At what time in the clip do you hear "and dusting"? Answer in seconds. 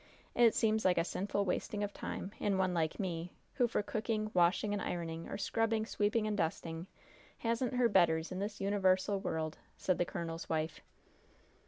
6.25-6.87